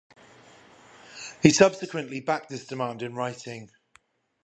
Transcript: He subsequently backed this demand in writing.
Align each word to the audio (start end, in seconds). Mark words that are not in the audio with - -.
He 1.43 1.51
subsequently 1.51 2.21
backed 2.21 2.49
this 2.49 2.65
demand 2.65 3.03
in 3.03 3.13
writing. 3.13 3.69